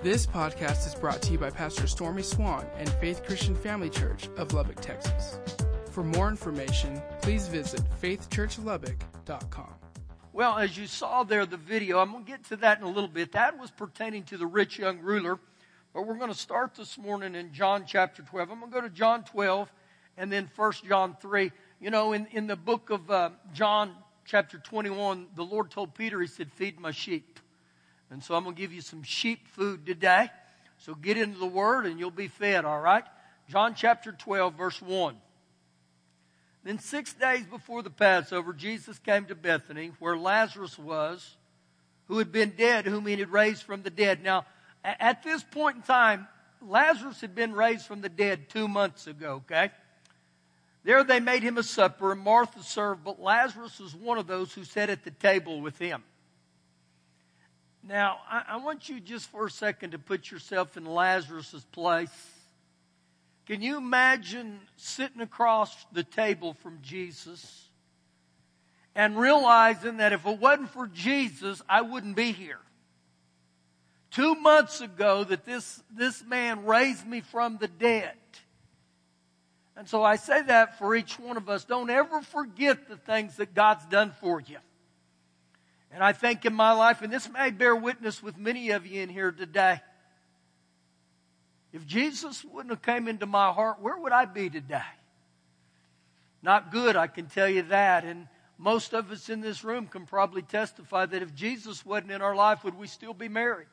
[0.00, 4.28] This podcast is brought to you by Pastor Stormy Swann and Faith Christian Family Church
[4.36, 5.40] of Lubbock, Texas.
[5.90, 9.74] For more information, please visit faithchurchlubbock.com.
[10.32, 12.88] Well, as you saw there, the video, I'm going to get to that in a
[12.88, 13.32] little bit.
[13.32, 15.40] That was pertaining to the rich young ruler.
[15.92, 18.52] But we're going to start this morning in John chapter 12.
[18.52, 19.72] I'm going to go to John 12
[20.16, 21.50] and then 1 John 3.
[21.80, 26.20] You know, in, in the book of uh, John chapter 21, the Lord told Peter,
[26.20, 27.40] He said, Feed my sheep.
[28.10, 30.30] And so I'm going to give you some sheep food today.
[30.78, 33.04] So get into the Word and you'll be fed, all right?
[33.48, 35.16] John chapter 12, verse 1.
[36.64, 41.36] Then six days before the Passover, Jesus came to Bethany, where Lazarus was,
[42.06, 44.22] who had been dead, whom he had raised from the dead.
[44.22, 44.44] Now,
[44.84, 46.28] at this point in time,
[46.60, 49.70] Lazarus had been raised from the dead two months ago, okay?
[50.84, 54.52] There they made him a supper, and Martha served, but Lazarus was one of those
[54.52, 56.02] who sat at the table with him.
[57.88, 62.10] Now, I, I want you just for a second to put yourself in Lazarus' place.
[63.46, 67.64] Can you imagine sitting across the table from Jesus
[68.94, 72.60] and realizing that if it wasn't for Jesus, I wouldn't be here?
[74.10, 78.12] Two months ago that this, this man raised me from the dead.
[79.78, 81.64] And so I say that for each one of us.
[81.64, 84.58] Don't ever forget the things that God's done for you.
[85.90, 89.00] And I think in my life, and this may bear witness with many of you
[89.00, 89.80] in here today,
[91.72, 94.80] if Jesus wouldn't have come into my heart, where would I be today?
[96.42, 98.04] Not good, I can tell you that.
[98.04, 98.28] And
[98.58, 102.34] most of us in this room can probably testify that if Jesus wasn't in our
[102.34, 103.66] life, would we still be married?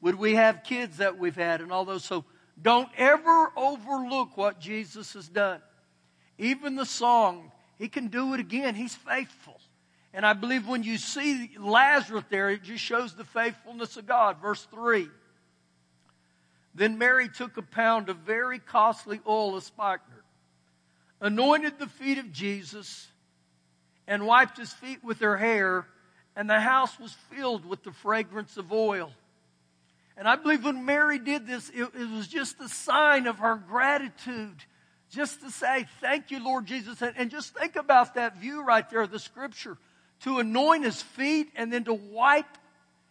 [0.00, 2.04] Would we have kids that we've had and all those?
[2.04, 2.24] So
[2.60, 5.60] don't ever overlook what Jesus has done.
[6.38, 8.74] Even the song, He can do it again.
[8.74, 9.59] He's faithful.
[10.12, 14.40] And I believe when you see Lazarus there, it just shows the faithfulness of God.
[14.40, 15.08] Verse 3.
[16.74, 20.24] Then Mary took a pound of very costly oil of spikenard,
[21.20, 23.08] anointed the feet of Jesus,
[24.06, 25.86] and wiped his feet with her hair,
[26.36, 29.12] and the house was filled with the fragrance of oil.
[30.16, 33.56] And I believe when Mary did this, it, it was just a sign of her
[33.56, 34.64] gratitude.
[35.10, 37.02] Just to say, thank you, Lord Jesus.
[37.02, 39.76] And, and just think about that view right there, of the scripture
[40.20, 42.58] to anoint his feet and then to wipe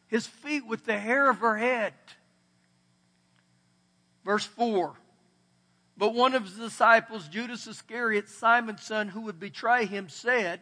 [0.07, 1.93] his feet with the hair of her head.
[4.25, 4.93] Verse 4.
[5.97, 10.61] But one of his disciples, Judas Iscariot, Simon's son, who would betray him, said,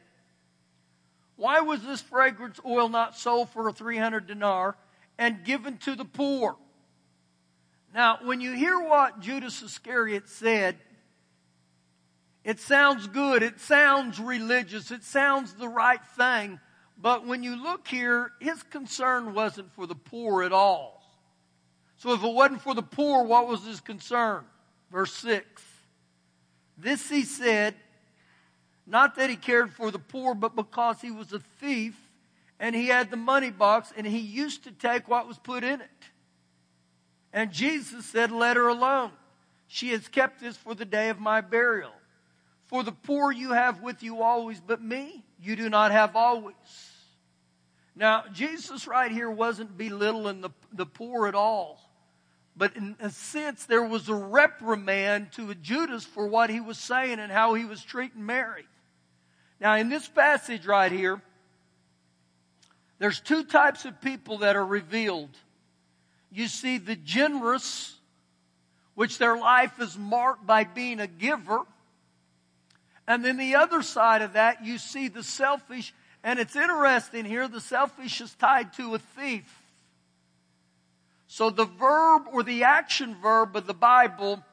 [1.35, 4.75] Why was this fragrance oil not sold for a 300 dinar
[5.17, 6.57] and given to the poor?
[7.93, 10.77] Now, when you hear what Judas Iscariot said,
[12.47, 13.43] it sounds good.
[13.43, 14.89] It sounds religious.
[14.89, 16.61] It sounds the right thing.
[16.97, 21.03] But when you look here, his concern wasn't for the poor at all.
[21.97, 24.45] So if it wasn't for the poor, what was his concern?
[24.89, 25.45] Verse 6.
[26.77, 27.75] This he said,
[28.85, 31.99] not that he cared for the poor, but because he was a thief
[32.61, 35.81] and he had the money box and he used to take what was put in
[35.81, 35.89] it.
[37.33, 39.11] And Jesus said, Let her alone.
[39.67, 41.91] She has kept this for the day of my burial.
[42.67, 46.55] For the poor you have with you always, but me you do not have always.
[47.95, 51.81] Now, Jesus right here wasn't belittling the, the poor at all.
[52.55, 57.19] But in a sense, there was a reprimand to Judas for what he was saying
[57.19, 58.65] and how he was treating Mary.
[59.59, 61.21] Now, in this passage right here,
[62.99, 65.29] there's two types of people that are revealed.
[66.31, 67.95] You see the generous,
[68.95, 71.61] which their life is marked by being a giver.
[73.07, 77.47] And then the other side of that, you see the selfish, and it's interesting here,
[77.47, 79.63] the selfish is tied to a thief.
[81.27, 84.43] So the verb or the action verb of the Bible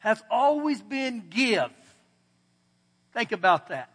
[0.00, 1.70] has always been give.
[3.12, 3.90] Think about that.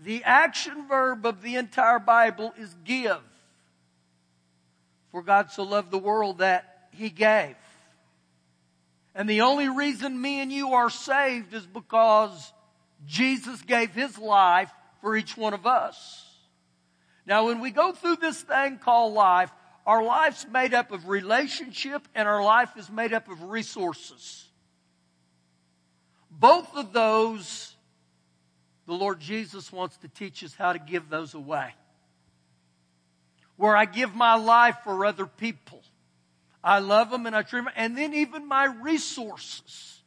[0.00, 3.20] The action verb of the entire Bible is give.
[5.12, 7.54] For God so loved the world that He gave.
[9.14, 12.52] And the only reason me and you are saved is because
[13.06, 14.70] Jesus gave his life
[15.00, 16.28] for each one of us.
[17.26, 19.50] Now, when we go through this thing called life,
[19.86, 24.48] our life's made up of relationship and our life is made up of resources.
[26.30, 27.74] Both of those,
[28.86, 31.74] the Lord Jesus wants to teach us how to give those away.
[33.56, 35.82] Where I give my life for other people.
[36.64, 40.01] I love them and I treat them, and then even my resources.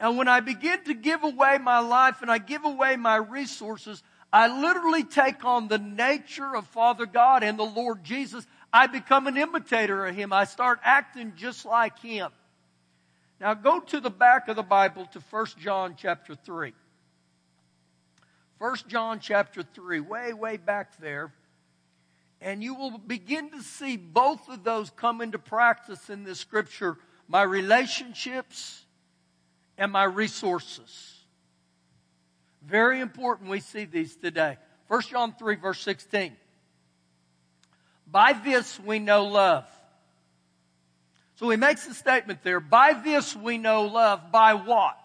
[0.00, 4.02] And when I begin to give away my life and I give away my resources,
[4.32, 8.46] I literally take on the nature of Father God and the Lord Jesus.
[8.72, 10.32] I become an imitator of him.
[10.32, 12.30] I start acting just like him.
[13.40, 16.72] Now go to the back of the Bible to 1 John chapter 3.
[18.58, 21.32] 1 John chapter 3, way, way back there.
[22.40, 26.98] And you will begin to see both of those come into practice in this scripture
[27.28, 28.84] my relationships
[29.78, 31.14] and my resources.
[32.62, 34.58] Very important we see these today.
[34.88, 36.36] 1 John 3, verse 16.
[38.10, 39.66] By this we know love.
[41.36, 42.58] So he makes a statement there.
[42.58, 44.32] By this we know love.
[44.32, 44.96] By what?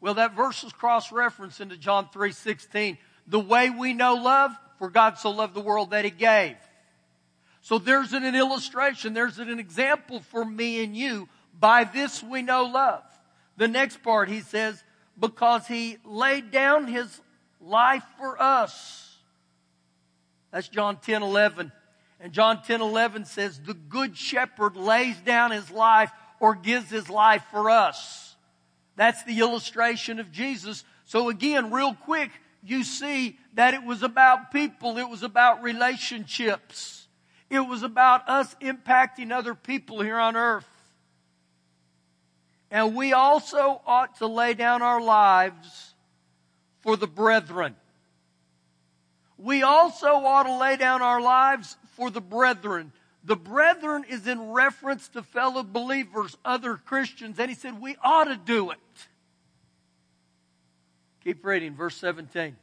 [0.00, 2.98] Well, that verse is cross-referenced into John 3, 16.
[3.26, 6.56] The way we know love, for God so loved the world that he gave.
[7.62, 11.28] So there's an, an illustration, there's an example for me and you.
[11.58, 13.04] By this we know love.
[13.56, 14.82] The next part he says,
[15.18, 17.20] because he laid down his
[17.60, 19.16] life for us.
[20.50, 21.72] That's John 10, 11.
[22.20, 26.10] And John 10, 11 says, the good shepherd lays down his life
[26.40, 28.36] or gives his life for us.
[28.96, 30.84] That's the illustration of Jesus.
[31.04, 32.30] So again, real quick,
[32.62, 34.98] you see that it was about people.
[34.98, 37.08] It was about relationships.
[37.50, 40.66] It was about us impacting other people here on earth.
[42.70, 45.94] And we also ought to lay down our lives
[46.80, 47.76] for the brethren.
[49.38, 52.92] We also ought to lay down our lives for the brethren.
[53.24, 58.24] The brethren is in reference to fellow believers, other Christians, and he said we ought
[58.24, 58.78] to do it.
[61.24, 62.54] Keep reading, verse 17.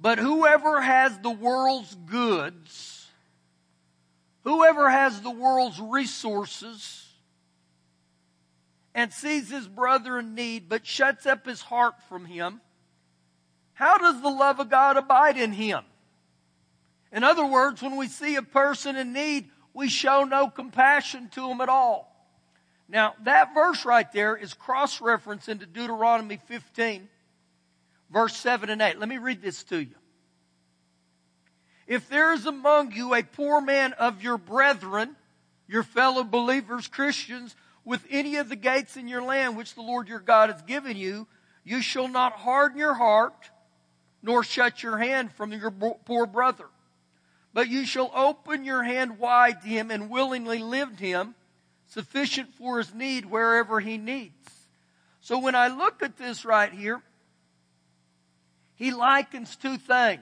[0.00, 3.06] But whoever has the world's goods,
[4.42, 7.05] whoever has the world's resources,
[8.96, 12.62] and sees his brother in need, but shuts up his heart from him,
[13.74, 15.84] how does the love of God abide in him?
[17.12, 21.50] In other words, when we see a person in need, we show no compassion to
[21.50, 22.10] him at all.
[22.88, 27.06] Now, that verse right there is cross referenced into Deuteronomy 15,
[28.10, 28.98] verse 7 and 8.
[28.98, 29.94] Let me read this to you.
[31.86, 35.16] If there is among you a poor man of your brethren,
[35.68, 37.54] your fellow believers, Christians,
[37.86, 40.96] with any of the gates in your land which the Lord your God has given
[40.96, 41.28] you,
[41.64, 43.50] you shall not harden your heart,
[44.22, 46.66] nor shut your hand from your poor brother.
[47.54, 51.36] But you shall open your hand wide to him and willingly lift him,
[51.86, 54.34] sufficient for his need wherever he needs.
[55.20, 57.00] So when I look at this right here,
[58.74, 60.20] he likens two things.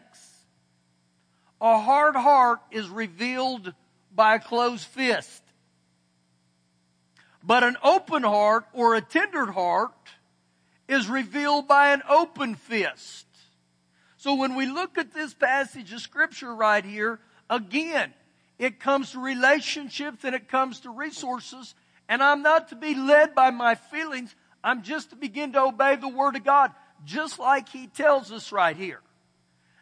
[1.63, 3.73] A hard heart is revealed
[4.15, 5.43] by a closed fist.
[7.46, 9.93] But an open heart or a tender heart
[10.88, 13.26] is revealed by an open fist.
[14.17, 17.20] So when we look at this passage of scripture right here,
[17.50, 18.14] again,
[18.58, 21.75] it comes to relationships and it comes to resources.
[22.08, 24.35] And I'm not to be led by my feelings.
[24.62, 26.70] I'm just to begin to obey the word of God,
[27.05, 29.00] just like he tells us right here.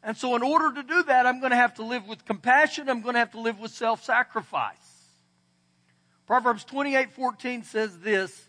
[0.02, 2.88] And so in order to do that, I'm going to have to live with compassion.
[2.88, 4.81] I'm going to have to live with self-sacrifice.
[6.26, 8.48] Proverbs 28:14 says this,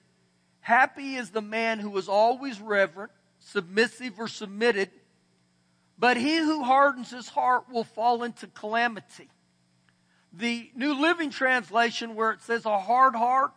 [0.61, 4.89] Happy is the man who is always reverent, submissive or submitted,
[5.97, 9.29] but he who hardens his heart will fall into calamity.
[10.31, 13.53] The New Living Translation where it says a hard heart,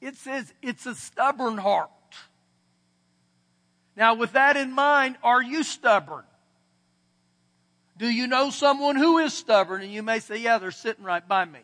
[0.00, 1.90] it says it's a stubborn heart.
[3.96, 6.24] Now with that in mind, are you stubborn?
[7.96, 9.82] Do you know someone who is stubborn?
[9.82, 11.60] And you may say, yeah, they're sitting right by me.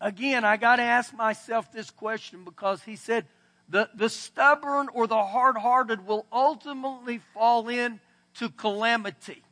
[0.00, 3.26] Again, I got to ask myself this question because he said
[3.68, 9.42] the, the stubborn or the hard hearted will ultimately fall into calamity.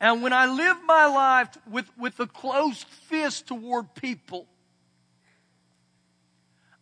[0.00, 4.46] And when I live my life with, with a closed fist toward people,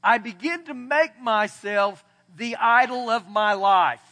[0.02, 2.04] I begin to make myself
[2.36, 4.02] the idol of my life.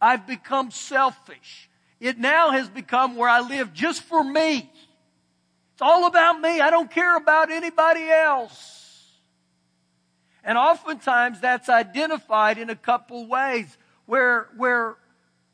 [0.00, 1.70] I've become selfish.
[2.00, 4.70] It now has become where I live just for me.
[5.78, 6.60] It's all about me.
[6.60, 9.12] I don't care about anybody else.
[10.42, 14.96] And oftentimes that's identified in a couple ways where, where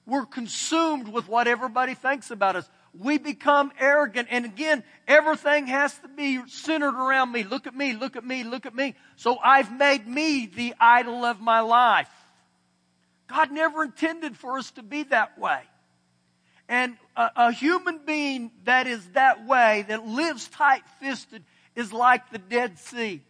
[0.06, 2.66] we're consumed with what everybody thinks about us.
[2.98, 4.28] We become arrogant.
[4.30, 7.44] And again, everything has to be centered around me.
[7.44, 8.94] Look at me, look at me, look at me.
[9.16, 12.08] So I've made me the idol of my life.
[13.26, 15.60] God never intended for us to be that way.
[16.68, 21.44] And a, a human being that is that way, that lives tight fisted,
[21.74, 23.22] is like the Dead Sea.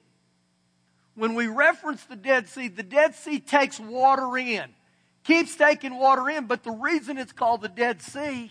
[1.14, 4.64] When we reference the Dead Sea, the Dead Sea takes water in,
[5.24, 8.50] keeps taking water in, but the reason it's called the Dead Sea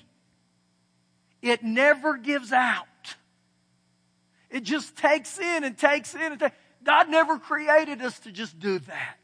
[1.43, 2.87] it never gives out.
[4.49, 6.55] It just takes in and takes in and takes.
[6.83, 9.17] God never created us to just do that.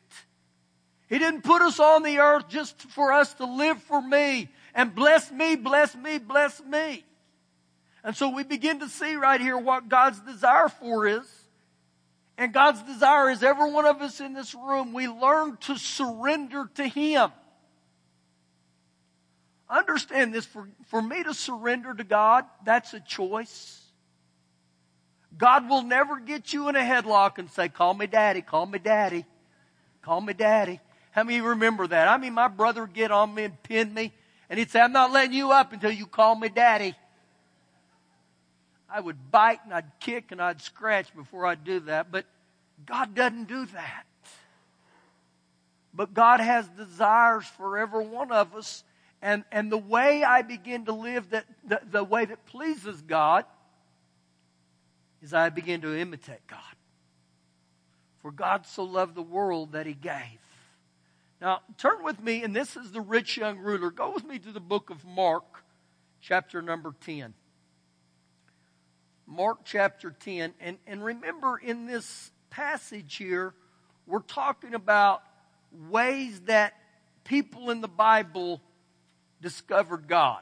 [1.07, 4.93] He didn't put us on the earth just for us to live for me and
[4.93, 7.05] bless me, bless me, bless me.
[8.03, 11.27] And so we begin to see right here what God's desire for is.
[12.37, 16.69] And God's desire is every one of us in this room, we learn to surrender
[16.75, 17.31] to Him.
[19.69, 23.81] Understand this, for, for me to surrender to God, that's a choice.
[25.37, 28.79] God will never get you in a headlock and say, call me daddy, call me
[28.79, 29.25] daddy,
[30.01, 30.79] call me daddy.
[31.11, 32.07] How many remember that?
[32.07, 34.13] I mean, my brother would get on me and pin me,
[34.49, 36.95] and he'd say, I'm not letting you up until you call me daddy.
[38.91, 42.25] I would bite and I'd kick and I'd scratch before I'd do that, but
[42.85, 44.03] God doesn't do that.
[45.93, 48.83] But God has desires for every one of us,
[49.21, 53.45] and, and the way I begin to live that, the, the way that pleases God
[55.21, 56.59] is I begin to imitate God.
[58.21, 60.39] For God so loved the world that he gave.
[61.41, 63.91] Now, turn with me, and this is the rich young ruler.
[63.91, 65.63] Go with me to the book of Mark,
[66.19, 67.33] chapter number 10.
[69.25, 70.53] Mark chapter 10.
[70.59, 73.53] And, and remember, in this passage here,
[74.05, 75.21] we're talking about
[75.89, 76.73] ways that
[77.23, 78.59] people in the Bible
[79.41, 80.41] discovered God.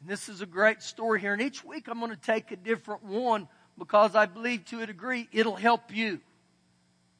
[0.00, 1.32] And this is a great story here.
[1.32, 4.86] And each week I'm going to take a different one because I believe to a
[4.86, 6.20] degree it'll help you.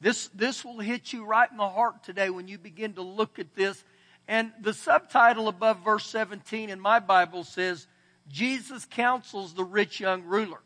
[0.01, 3.37] This, this will hit you right in the heart today when you begin to look
[3.37, 3.83] at this.
[4.27, 7.87] And the subtitle above verse 17 in my Bible says,
[8.27, 10.59] Jesus counsels the rich young ruler.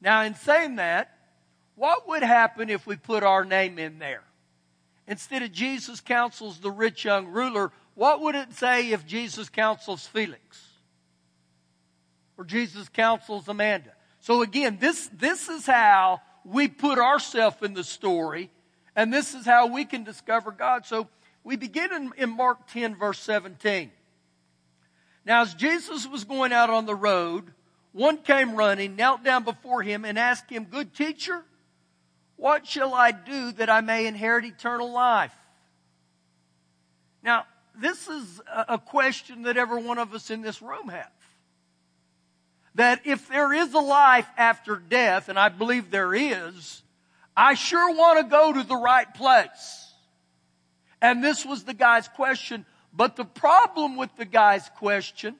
[0.00, 1.10] Now, in saying that,
[1.74, 4.22] what would happen if we put our name in there?
[5.06, 10.06] Instead of Jesus counsels the rich young ruler, what would it say if Jesus counsels
[10.06, 10.66] Felix?
[12.38, 13.92] Or Jesus counsels Amanda?
[14.20, 18.50] So again, this, this is how we put ourselves in the story,
[18.96, 20.86] and this is how we can discover God.
[20.86, 21.08] So
[21.44, 23.90] we begin in, in Mark 10, verse 17.
[25.24, 27.52] Now, as Jesus was going out on the road,
[27.92, 31.44] one came running, knelt down before him, and asked him, Good teacher,
[32.36, 35.34] what shall I do that I may inherit eternal life?
[37.22, 37.44] Now,
[37.78, 41.10] this is a question that every one of us in this room have
[42.74, 46.82] that if there is a life after death, and I believe there is,
[47.36, 49.92] I sure want to go to the right place.
[51.00, 52.66] And this was the guy's question.
[52.92, 55.36] But the problem with the guy's question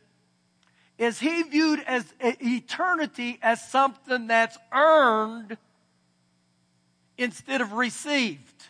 [0.97, 5.56] is he viewed as eh, eternity as something that's earned
[7.16, 8.64] instead of received.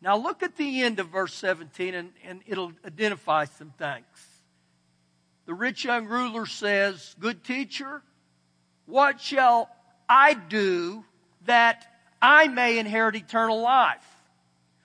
[0.00, 4.04] Now look at the end of verse 17 and, and it'll identify some things.
[5.52, 8.00] The rich young ruler says, Good teacher,
[8.86, 9.68] what shall
[10.08, 11.04] I do
[11.44, 11.84] that
[12.22, 14.16] I may inherit eternal life?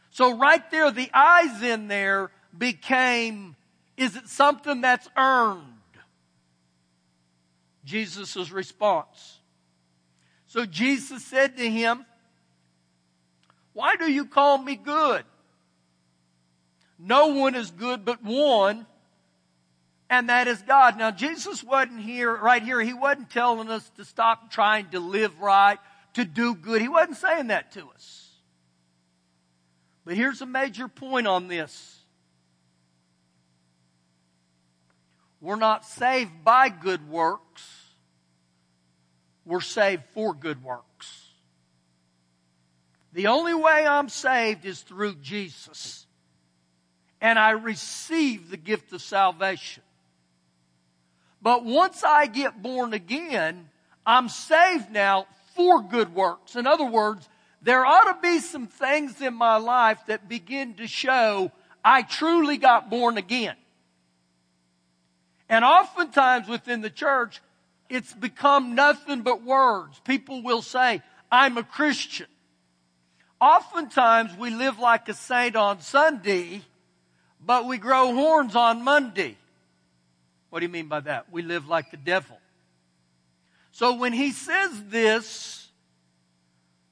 [0.10, 3.56] So right there, the eyes in there became,
[3.96, 5.64] is it something that's earned?
[7.86, 9.40] Jesus' response.
[10.48, 12.06] So Jesus said to him,
[13.72, 15.24] Why do you call me good?
[17.00, 18.86] No one is good but one,
[20.10, 20.98] and that is God.
[20.98, 25.40] Now, Jesus wasn't here, right here, he wasn't telling us to stop trying to live
[25.40, 25.80] right,
[26.14, 26.82] to do good.
[26.82, 28.30] He wasn't saying that to us.
[30.06, 31.98] But here's a major point on this.
[35.42, 37.64] We're not saved by good works.
[39.46, 41.28] We're saved for good works.
[43.14, 46.06] The only way I'm saved is through Jesus.
[47.20, 49.84] And I receive the gift of salvation.
[51.42, 53.70] But once I get born again,
[54.06, 56.56] I'm saved now for good works.
[56.56, 57.28] In other words,
[57.62, 61.52] there ought to be some things in my life that begin to show
[61.84, 63.56] I truly got born again.
[65.50, 67.42] And oftentimes within the church,
[67.90, 70.00] it's become nothing but words.
[70.04, 71.02] People will say,
[71.32, 72.28] I'm a Christian.
[73.40, 76.64] Oftentimes we live like a saint on Sunday,
[77.46, 79.38] but we grow horns on Monday.
[80.50, 81.32] What do you mean by that?
[81.32, 82.38] We live like the devil.
[83.72, 85.68] So when he says this,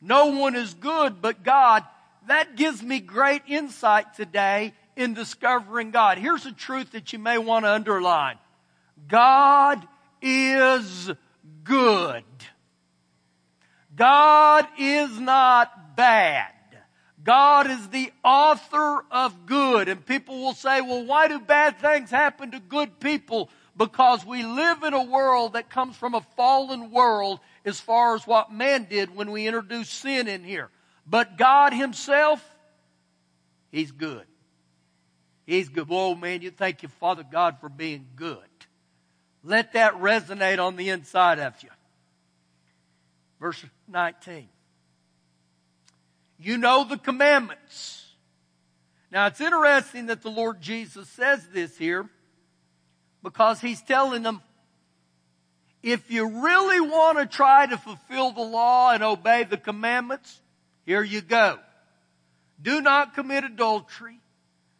[0.01, 1.83] no one is good but God,
[2.27, 6.17] that gives me great insight today in discovering God.
[6.17, 8.37] Here's a truth that you may want to underline.
[9.07, 9.85] God
[10.21, 11.11] is
[11.63, 12.23] good.
[13.95, 16.51] God is not bad.
[17.25, 19.89] God is the author of good.
[19.89, 23.49] And people will say, well, why do bad things happen to good people?
[23.75, 28.27] Because we live in a world that comes from a fallen world as far as
[28.27, 30.69] what man did when we introduced sin in here.
[31.07, 32.47] But God himself,
[33.71, 34.25] He's good.
[35.47, 35.87] He's good.
[35.89, 38.37] Oh man, you thank you, Father God, for being good.
[39.43, 41.69] Let that resonate on the inside of you.
[43.39, 44.47] Verse 19.
[46.37, 48.05] You know the commandments.
[49.11, 52.09] Now it's interesting that the Lord Jesus says this here
[53.23, 54.41] because he's telling them,
[55.81, 60.41] if you really want to try to fulfill the law and obey the commandments,
[60.85, 61.59] here you go.
[62.61, 64.19] Do not commit adultery.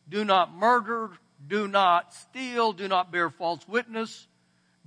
[0.09, 1.11] Do not murder.
[1.47, 2.73] Do not steal.
[2.73, 4.27] Do not bear false witness.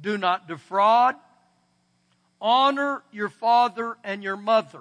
[0.01, 1.15] Do not defraud.
[2.41, 4.81] Honor your father and your mother.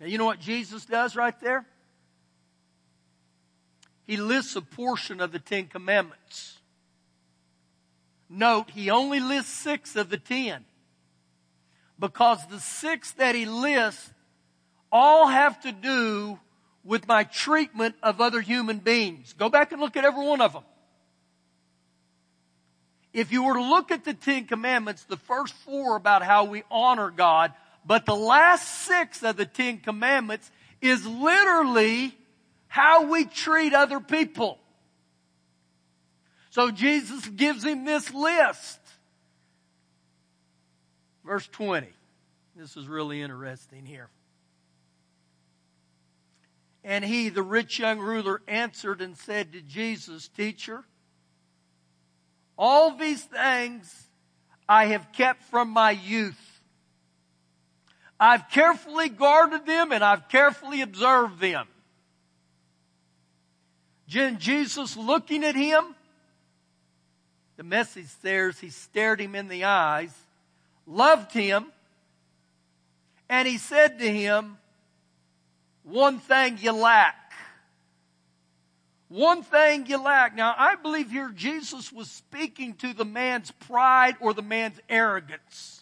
[0.00, 1.66] Now, you know what Jesus does right there?
[4.06, 6.58] He lists a portion of the Ten Commandments.
[8.30, 10.64] Note, he only lists six of the ten.
[11.98, 14.12] Because the six that he lists
[14.92, 16.38] all have to do
[16.84, 19.34] with my treatment of other human beings.
[19.34, 20.62] Go back and look at every one of them.
[23.12, 26.62] If you were to look at the Ten Commandments, the first four about how we
[26.70, 27.52] honor God,
[27.84, 32.16] but the last six of the Ten Commandments is literally
[32.68, 34.58] how we treat other people.
[36.50, 38.78] So Jesus gives him this list.
[41.24, 41.88] Verse 20.
[42.56, 44.08] This is really interesting here.
[46.82, 50.84] And he, the rich young ruler, answered and said to Jesus, Teacher,
[52.56, 54.08] all these things
[54.68, 56.47] I have kept from my youth.
[58.20, 61.66] I've carefully guarded them and I've carefully observed them.
[64.08, 65.94] Jesus looking at him,
[67.56, 70.14] the message there is he stared him in the eyes,
[70.86, 71.66] loved him,
[73.28, 74.56] and he said to him,
[75.82, 77.14] one thing you lack.
[79.08, 80.36] One thing you lack.
[80.36, 85.77] Now, I believe here Jesus was speaking to the man's pride or the man's arrogance.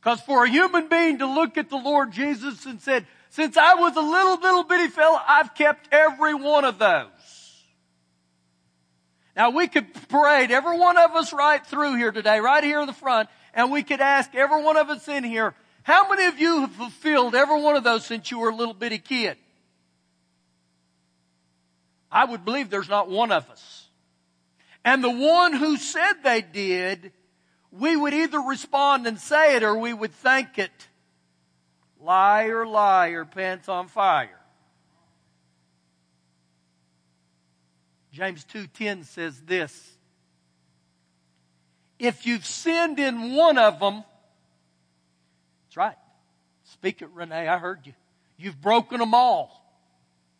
[0.00, 3.74] Because for a human being to look at the Lord Jesus and said, since I
[3.74, 7.06] was a little, little bitty fella, I've kept every one of those.
[9.36, 12.86] Now we could parade every one of us right through here today, right here in
[12.86, 16.38] the front, and we could ask every one of us in here, how many of
[16.38, 19.36] you have fulfilled every one of those since you were a little bitty kid?
[22.10, 23.86] I would believe there's not one of us.
[24.84, 27.12] And the one who said they did,
[27.72, 30.70] we would either respond and say it or we would think it.
[32.00, 34.40] Liar, liar, pants on fire.
[38.12, 39.96] James 2:10 says this.
[41.98, 44.04] If you've sinned in one of them,
[45.64, 45.96] that's right.
[46.64, 47.46] Speak it, Renee.
[47.46, 47.92] I heard you.
[48.36, 49.56] You've broken them all.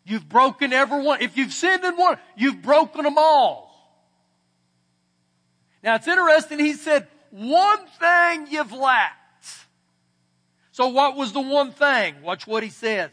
[0.03, 1.21] You've broken every one.
[1.21, 3.71] If you've sinned in one, you've broken them all.
[5.83, 6.59] Now it's interesting.
[6.59, 9.17] He said, one thing you've lacked.
[10.71, 12.21] So what was the one thing?
[12.21, 13.11] Watch what he says.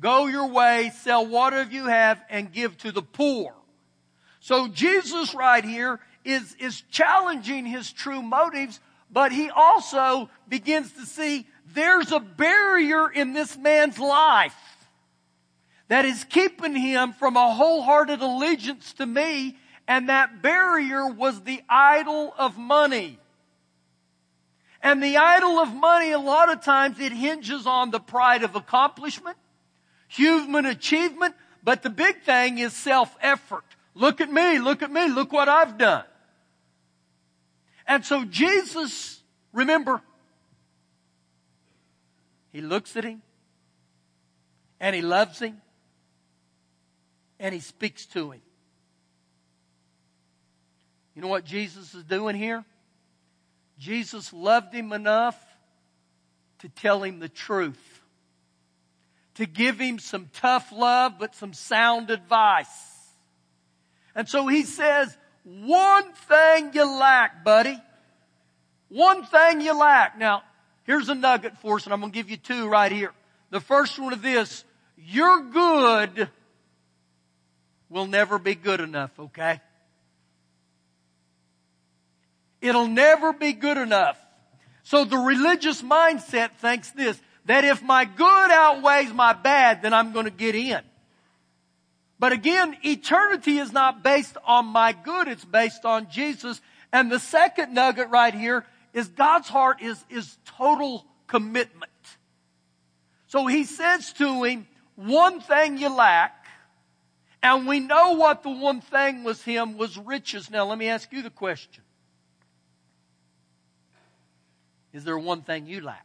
[0.00, 3.54] Go your way, sell whatever you have, and give to the poor.
[4.40, 11.06] So Jesus right here is, is challenging his true motives, but he also begins to
[11.06, 14.54] see there's a barrier in this man's life
[15.88, 19.56] that is keeping him from a wholehearted allegiance to me,
[19.88, 23.18] and that barrier was the idol of money.
[24.82, 28.54] And the idol of money, a lot of times it hinges on the pride of
[28.54, 29.38] accomplishment,
[30.06, 33.64] human achievement, but the big thing is self-effort.
[33.94, 36.04] Look at me, look at me, look what I've done.
[37.86, 39.22] And so Jesus,
[39.54, 40.02] remember,
[42.52, 43.22] he looks at him
[44.78, 45.62] and he loves him
[47.40, 48.42] and he speaks to him.
[51.18, 52.64] You know what Jesus is doing here?
[53.76, 55.36] Jesus loved him enough
[56.60, 58.00] to tell him the truth,
[59.34, 62.68] to give him some tough love, but some sound advice.
[64.14, 67.76] And so he says, one thing you lack, buddy.
[68.88, 70.16] One thing you lack.
[70.20, 70.44] Now,
[70.84, 73.12] here's a nugget for us, and I'm going to give you two right here.
[73.50, 74.64] The first one of this,
[74.96, 76.28] you're good
[77.90, 79.60] will never be good enough, okay?
[82.60, 84.18] It'll never be good enough.
[84.82, 90.12] So the religious mindset thinks this, that if my good outweighs my bad, then I'm
[90.12, 90.80] going to get in.
[92.18, 96.60] But again, eternity is not based on my good, it's based on Jesus.
[96.92, 101.92] And the second nugget right here is God's heart is, is total commitment.
[103.28, 104.66] So he says to him,
[104.96, 106.46] one thing you lack,
[107.42, 110.50] and we know what the one thing was him was riches.
[110.50, 111.84] Now let me ask you the question.
[114.98, 116.04] Is there one thing you lack?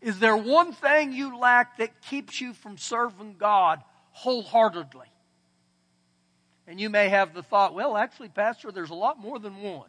[0.00, 5.06] Is there one thing you lack that keeps you from serving God wholeheartedly?
[6.66, 9.88] And you may have the thought, well, actually, Pastor, there's a lot more than one.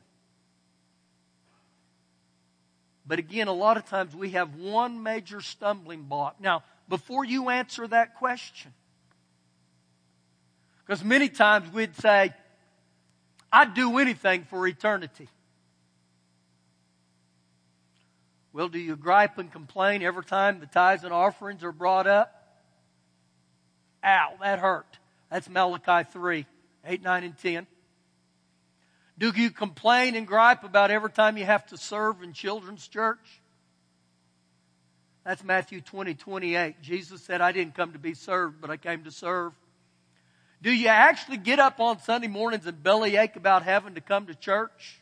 [3.08, 6.36] But again, a lot of times we have one major stumbling block.
[6.40, 8.74] Now, before you answer that question,
[10.86, 12.32] because many times we'd say,
[13.52, 15.30] I'd do anything for eternity.
[18.58, 22.34] Well, do you gripe and complain every time the tithes and offerings are brought up?
[24.04, 24.98] Ow, that hurt.
[25.30, 26.44] That's Malachi 3,
[26.84, 27.68] 8, 9, and 10.
[29.16, 33.44] Do you complain and gripe about every time you have to serve in children's church?
[35.24, 36.82] That's Matthew 20, 28.
[36.82, 39.54] Jesus said, I didn't come to be served, but I came to serve.
[40.64, 44.34] Do you actually get up on Sunday mornings and bellyache about having to come to
[44.34, 45.00] church?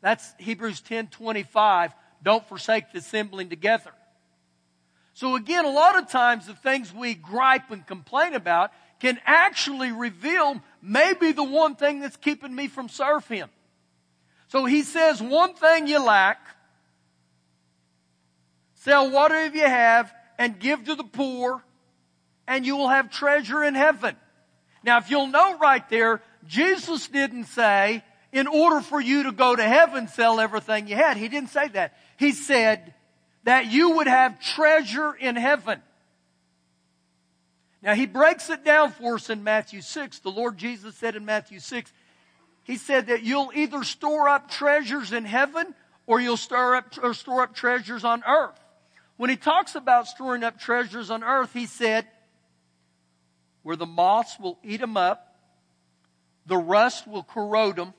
[0.00, 1.92] That's Hebrews 10, 25.
[2.24, 3.92] Don't forsake the assembling together.
[5.12, 9.92] So again, a lot of times the things we gripe and complain about can actually
[9.92, 13.48] reveal maybe the one thing that's keeping me from serve Him.
[14.48, 16.38] So he says, one thing you lack,
[18.74, 21.62] sell whatever you have and give to the poor
[22.48, 24.16] and you will have treasure in heaven.
[24.82, 28.02] Now if you'll note right there, Jesus didn't say,
[28.34, 31.16] in order for you to go to heaven, sell everything you had.
[31.16, 31.96] He didn't say that.
[32.18, 32.92] He said
[33.44, 35.80] that you would have treasure in heaven.
[37.80, 40.18] Now he breaks it down for us in Matthew 6.
[40.18, 41.92] The Lord Jesus said in Matthew 6,
[42.64, 45.72] He said that you'll either store up treasures in heaven
[46.06, 48.58] or you'll store up, or store up treasures on earth.
[49.16, 52.06] When he talks about storing up treasures on earth, he said,
[53.62, 55.36] where the moths will eat them up,
[56.46, 57.94] the rust will corrode them,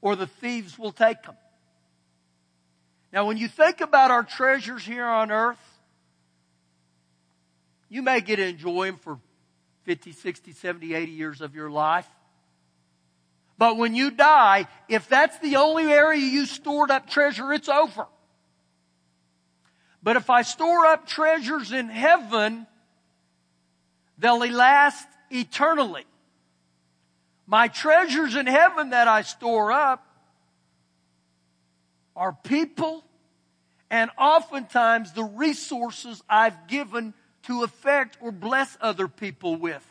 [0.00, 1.36] or the thieves will take them.
[3.12, 5.58] Now, when you think about our treasures here on earth,
[7.88, 9.18] you may get to enjoy them for
[9.84, 12.06] 50, 60, 70, 80 years of your life.
[13.58, 18.06] But when you die, if that's the only area you stored up treasure, it's over.
[20.02, 22.66] But if I store up treasures in heaven,
[24.18, 26.04] they'll last eternally.
[27.46, 30.04] My treasures in heaven that I store up
[32.16, 33.04] are people
[33.90, 39.84] and oftentimes the resources I've given to affect or bless other people with.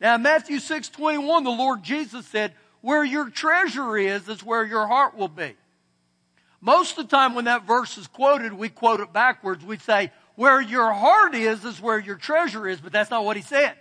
[0.00, 4.64] Now in Matthew 6, 21, the Lord Jesus said, where your treasure is, is where
[4.64, 5.54] your heart will be.
[6.60, 9.64] Most of the time when that verse is quoted, we quote it backwards.
[9.64, 13.36] We say, where your heart is, is where your treasure is, but that's not what
[13.36, 13.74] he said.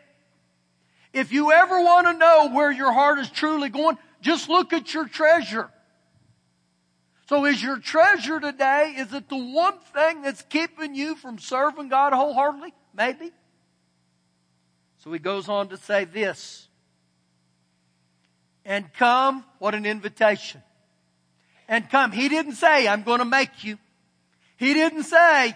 [1.14, 4.94] If you ever want to know where your heart is truly going, just look at
[4.94, 5.70] your treasure.
[7.28, 11.90] So is your treasure today, is it the one thing that's keeping you from serving
[11.90, 12.74] God wholeheartedly?
[12.96, 13.32] Maybe.
[15.04, 16.68] So he goes on to say this.
[18.66, 20.62] And come, what an invitation.
[21.68, 22.12] And come.
[22.12, 23.78] He didn't say, I'm going to make you.
[24.58, 25.56] He didn't say,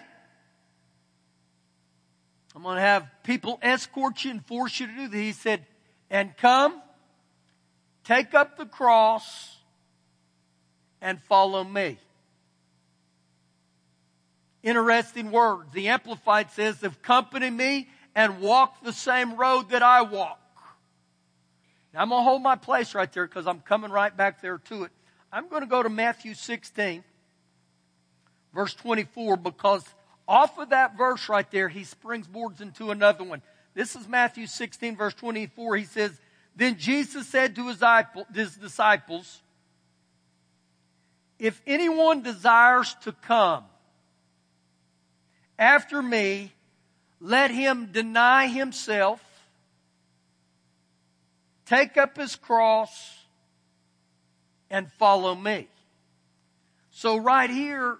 [2.55, 5.19] I'm going to have people escort you and force you to do this.
[5.19, 5.65] He said,
[6.09, 6.81] and come,
[8.03, 9.57] take up the cross,
[11.01, 11.97] and follow me.
[14.61, 15.73] Interesting words.
[15.73, 20.39] The Amplified says, accompany me and walk the same road that I walk.
[21.93, 24.57] Now I'm going to hold my place right there because I'm coming right back there
[24.69, 24.91] to it.
[25.31, 27.03] I'm going to go to Matthew 16,
[28.53, 29.83] verse 24, because
[30.27, 33.41] off of that verse right there, he springboards into another one.
[33.73, 35.77] This is Matthew 16, verse 24.
[35.77, 36.11] He says,
[36.55, 39.41] Then Jesus said to his disciples,
[41.39, 43.63] If anyone desires to come
[45.57, 46.51] after me,
[47.19, 49.21] let him deny himself,
[51.65, 53.17] take up his cross,
[54.69, 55.67] and follow me.
[56.91, 57.97] So right here,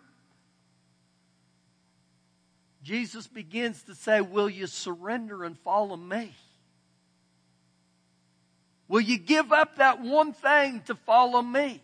[2.83, 6.33] Jesus begins to say, Will you surrender and follow me?
[8.87, 11.81] Will you give up that one thing to follow me?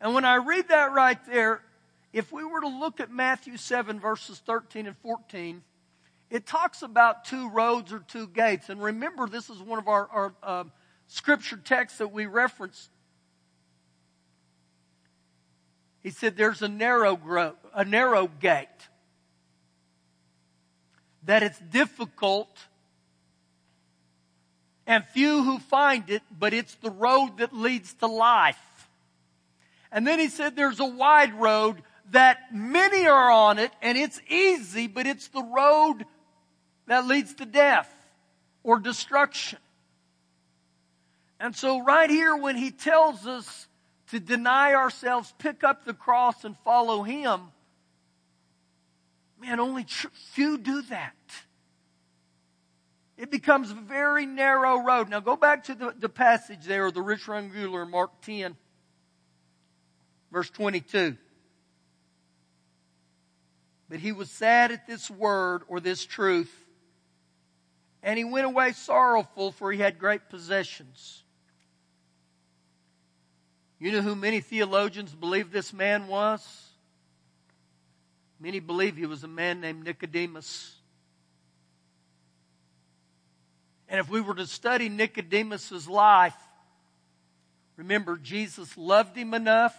[0.00, 1.60] And when I read that right there,
[2.12, 5.62] if we were to look at Matthew 7 verses 13 and 14,
[6.30, 8.68] it talks about two roads or two gates.
[8.68, 10.64] And remember, this is one of our, our uh,
[11.08, 12.88] scripture texts that we reference.
[16.04, 18.68] He said there's a narrow, gro- a narrow gate
[21.24, 22.50] that it's difficult
[24.86, 28.58] and few who find it, but it's the road that leads to life.
[29.90, 34.20] And then he said there's a wide road that many are on it and it's
[34.28, 36.04] easy, but it's the road
[36.86, 37.90] that leads to death
[38.62, 39.58] or destruction.
[41.40, 43.68] And so right here when he tells us
[44.10, 47.40] to deny ourselves, pick up the cross and follow him,
[49.40, 51.14] man, only tr- few do that.
[53.16, 55.08] It becomes a very narrow road.
[55.08, 58.56] Now go back to the, the passage there, the rich young ruler, Mark 10,
[60.32, 61.16] verse 22.
[63.88, 66.52] But he was sad at this word or this truth,
[68.02, 71.23] and he went away sorrowful, for he had great possessions.
[73.78, 76.68] You know who many theologians believe this man was?
[78.40, 80.76] Many believe he was a man named Nicodemus.
[83.88, 86.36] And if we were to study Nicodemus's life,
[87.76, 89.76] remember Jesus loved him enough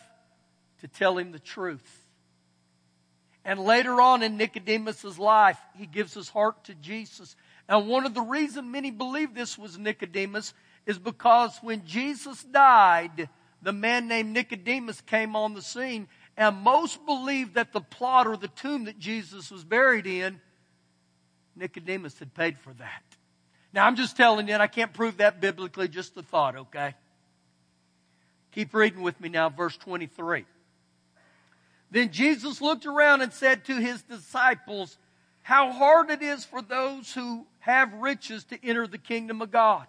[0.82, 2.06] to tell him the truth.
[3.44, 7.36] And later on in Nicodemus's life, he gives his heart to Jesus.
[7.70, 10.54] And one of the reasons many believe this was Nicodemus
[10.86, 13.30] is because when Jesus died,
[13.62, 18.36] the man named Nicodemus came on the scene and most believe that the plot or
[18.38, 20.42] the tomb that Jesus was buried in,
[21.56, 23.04] Nicodemus had paid for that.
[23.74, 26.96] Now I'm just telling you, and I can't prove that biblically, just the thought, okay?
[28.52, 30.46] Keep reading with me now, verse 23.
[31.92, 34.98] Then Jesus looked around and said to his disciples,
[35.42, 39.88] How hard it is for those who have riches to enter the kingdom of God.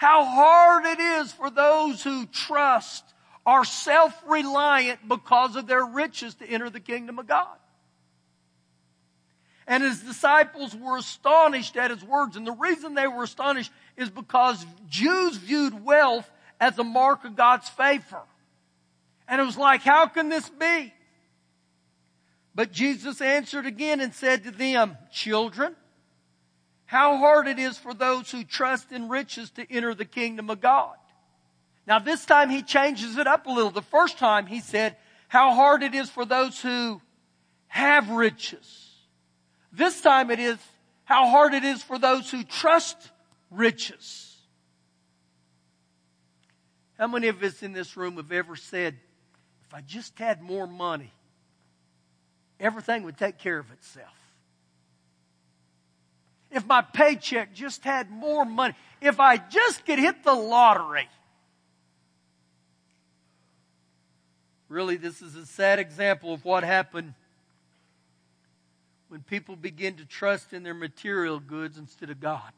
[0.00, 3.04] How hard it is for those who trust,
[3.44, 7.58] are self reliant because of their riches to enter the kingdom of God.
[9.66, 12.36] And his disciples were astonished at his words.
[12.36, 17.36] And the reason they were astonished is because Jews viewed wealth as a mark of
[17.36, 18.22] God's favor.
[19.28, 20.94] And it was like, how can this be?
[22.54, 25.76] But Jesus answered again and said to them, children,
[26.90, 30.60] how hard it is for those who trust in riches to enter the kingdom of
[30.60, 30.96] God.
[31.86, 33.70] Now this time he changes it up a little.
[33.70, 34.96] The first time he said,
[35.28, 37.00] how hard it is for those who
[37.68, 38.90] have riches.
[39.70, 40.58] This time it is
[41.04, 42.96] how hard it is for those who trust
[43.52, 44.36] riches.
[46.98, 48.96] How many of us in this room have ever said,
[49.64, 51.12] if I just had more money,
[52.58, 54.19] everything would take care of itself?
[56.50, 61.08] If my paycheck just had more money, if I just could hit the lottery.
[64.68, 67.14] Really, this is a sad example of what happened
[69.08, 72.52] when people begin to trust in their material goods instead of God.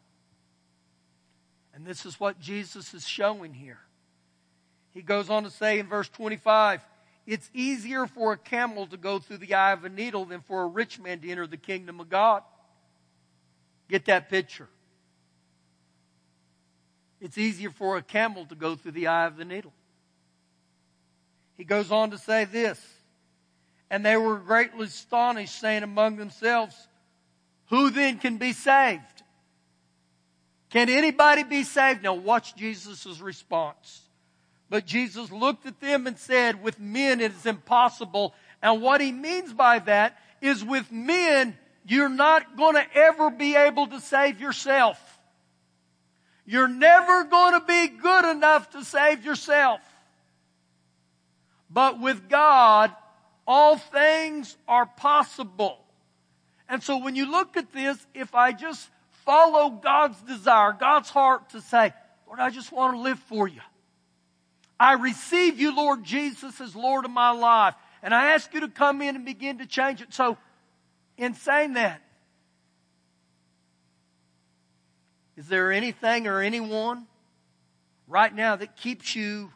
[1.74, 3.81] And this is what Jesus is showing here.
[4.92, 6.83] He goes on to say in verse 25,
[7.26, 10.62] it's easier for a camel to go through the eye of a needle than for
[10.62, 12.42] a rich man to enter the kingdom of God.
[13.92, 14.70] Get that picture.
[17.20, 19.74] It's easier for a camel to go through the eye of the needle.
[21.59, 22.81] He goes on to say this
[23.90, 26.74] and they were greatly astonished, saying among themselves,
[27.66, 29.02] Who then can be saved?
[30.70, 32.02] Can anybody be saved?
[32.02, 34.00] Now watch Jesus' response.
[34.70, 38.33] But Jesus looked at them and said, With men it is impossible.
[38.62, 43.57] And what he means by that is with men, you're not going to ever be
[43.57, 44.99] able to save yourself.
[46.45, 49.81] You're never going to be good enough to save yourself.
[51.71, 52.92] But with God,
[53.47, 55.79] all things are possible.
[56.68, 58.88] And so when you look at this, if I just
[59.25, 61.92] follow God's desire, God's heart to say,
[62.27, 63.61] Lord, I just want to live for you.
[64.79, 67.75] I receive you, Lord Jesus, as Lord of my life.
[68.03, 70.12] And I ask you to come in and begin to change it.
[70.12, 70.37] So,
[71.16, 72.03] in saying that,
[75.37, 77.07] is there anything or anyone
[78.07, 79.51] right now that keeps you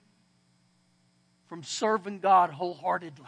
[1.49, 3.25] from serving God wholeheartedly?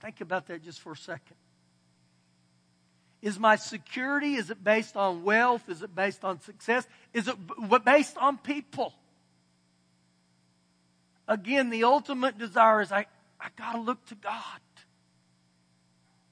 [0.00, 1.36] Think about that just for a second.
[3.22, 5.68] Is my security, is it based on wealth?
[5.68, 6.86] Is it based on success?
[7.12, 7.36] Is it
[7.84, 8.94] based on people?
[11.30, 13.06] again, the ultimate desire is I,
[13.40, 14.60] I got to look to God.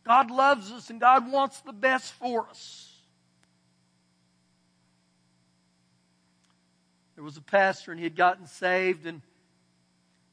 [0.09, 2.91] God loves us and God wants the best for us.
[7.15, 9.21] There was a pastor and he had gotten saved, and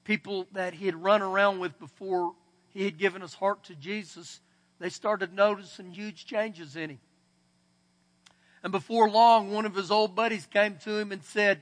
[0.06, 2.32] people that he had run around with before
[2.74, 4.40] he had given his heart to Jesus,
[4.80, 7.00] they started noticing huge changes in him.
[8.64, 11.62] And before long, one of his old buddies came to him and said,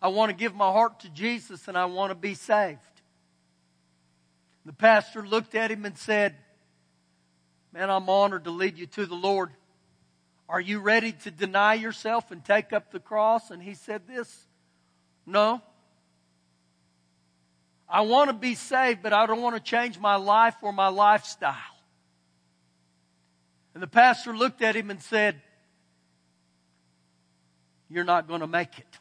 [0.00, 2.80] I want to give my heart to Jesus and I want to be saved.
[4.66, 6.34] The pastor looked at him and said,
[7.72, 9.50] Man, I'm honored to lead you to the Lord.
[10.48, 13.52] Are you ready to deny yourself and take up the cross?
[13.52, 14.46] And he said this,
[15.24, 15.62] No.
[17.88, 20.88] I want to be saved, but I don't want to change my life or my
[20.88, 21.54] lifestyle.
[23.72, 25.40] And the pastor looked at him and said,
[27.88, 28.98] You're not going to make it.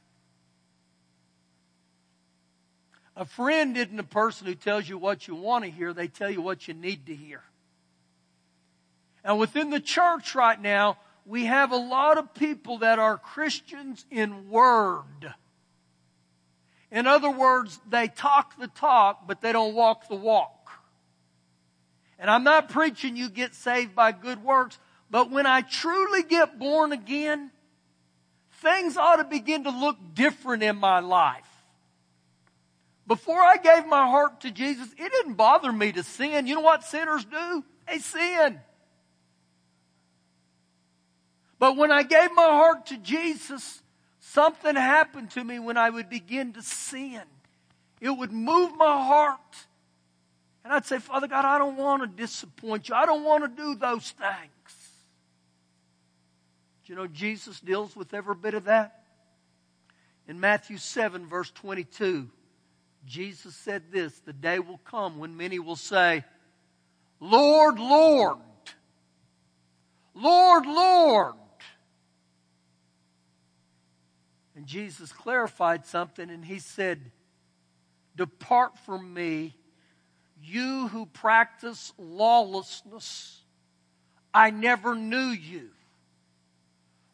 [3.15, 6.29] A friend isn't a person who tells you what you want to hear, they tell
[6.29, 7.41] you what you need to hear.
[9.23, 14.05] And within the church right now, we have a lot of people that are Christians
[14.11, 15.33] in word.
[16.91, 20.69] In other words, they talk the talk, but they don't walk the walk.
[22.19, 24.77] And I'm not preaching you get saved by good works,
[25.09, 27.51] but when I truly get born again,
[28.61, 31.54] things ought to begin to look different in my life.
[33.07, 36.47] Before I gave my heart to Jesus, it didn't bother me to sin.
[36.47, 37.63] You know what sinners do?
[37.87, 38.59] They sin.
[41.59, 43.81] But when I gave my heart to Jesus,
[44.19, 47.21] something happened to me when I would begin to sin.
[48.01, 49.39] It would move my heart.
[50.63, 52.95] And I'd say, Father God, I don't want to disappoint you.
[52.95, 54.85] I don't want to do those things.
[56.83, 59.03] Do you know Jesus deals with every bit of that?
[60.27, 62.29] In Matthew 7, verse 22,
[63.05, 66.23] Jesus said this The day will come when many will say,
[67.19, 68.37] Lord, Lord,
[70.13, 71.35] Lord, Lord.
[74.55, 77.11] And Jesus clarified something and he said,
[78.15, 79.53] Depart from me,
[80.41, 83.41] you who practice lawlessness.
[84.33, 85.69] I never knew you.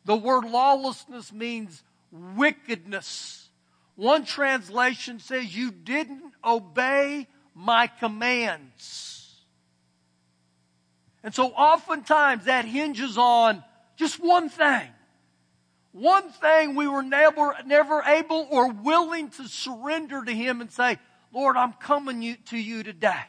[0.06, 3.50] The word lawlessness means wickedness.
[3.96, 9.36] One translation says, You didn't obey my commands.
[11.24, 13.64] And so oftentimes that hinges on
[13.96, 14.88] just one thing.
[15.92, 20.98] One thing we were never, never able or willing to surrender to Him and say,
[21.34, 23.22] Lord, I'm coming to you today.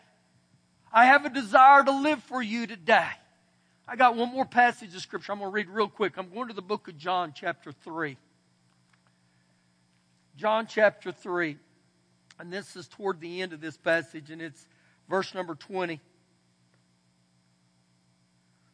[0.93, 3.09] I have a desire to live for you today.
[3.87, 6.15] I got one more passage of scripture I'm going to read real quick.
[6.17, 8.17] I'm going to the book of John, chapter 3.
[10.37, 11.57] John chapter 3.
[12.39, 14.67] And this is toward the end of this passage, and it's
[15.09, 16.01] verse number 20.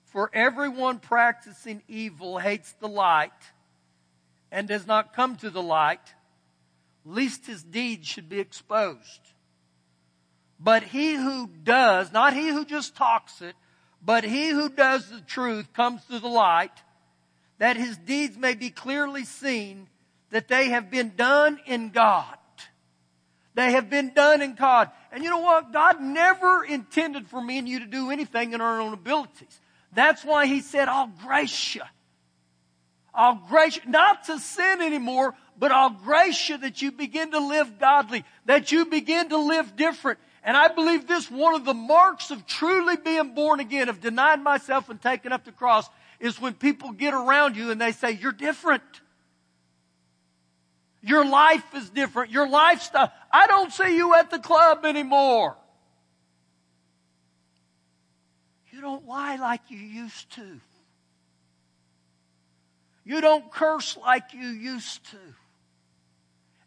[0.06, 3.32] For everyone practicing evil hates the light
[4.50, 6.14] and does not come to the light,
[7.04, 9.20] lest his deeds should be exposed.
[10.58, 13.54] But he who does, not he who just talks it,
[14.02, 16.82] but he who does the truth comes to the light,
[17.58, 19.88] that his deeds may be clearly seen
[20.30, 22.36] that they have been done in God.
[23.54, 24.90] They have been done in God.
[25.10, 25.72] And you know what?
[25.72, 29.60] God never intended for me and you to do anything in our own abilities.
[29.92, 31.82] That's why He said, I'll grace you.
[33.14, 37.40] I'll grace you, not to sin anymore, but I'll grace you that you begin to
[37.40, 40.20] live godly, that you begin to live different.
[40.44, 44.44] And I believe this, one of the marks of truly being born again, of denying
[44.44, 45.88] myself and taking up the cross,
[46.20, 48.82] is when people get around you and they say, you're different.
[51.02, 52.30] Your life is different.
[52.30, 53.12] Your lifestyle.
[53.32, 55.56] I don't see you at the club anymore.
[58.70, 60.60] You don't lie like you used to.
[63.04, 65.18] You don't curse like you used to.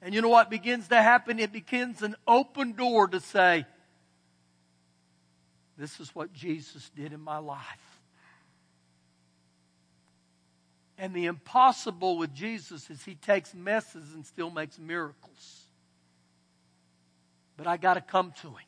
[0.02, 1.40] And you know what begins to happen?
[1.40, 3.65] It begins an open door to say,
[5.77, 7.90] This is what Jesus did in my life.
[11.02, 15.63] And the impossible with Jesus is he takes messes and still makes miracles.
[17.58, 18.67] But I got to come to him.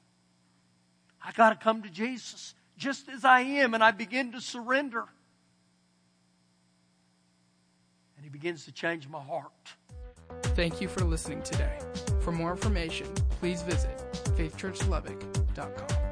[1.23, 5.05] I got to come to Jesus just as I am, and I begin to surrender.
[8.15, 9.51] And he begins to change my heart.
[10.55, 11.77] Thank you for listening today.
[12.21, 13.95] For more information, please visit
[14.35, 16.02] faithchurchlubbock.com.